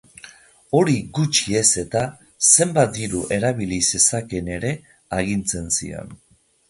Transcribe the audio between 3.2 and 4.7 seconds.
erabili zezakeen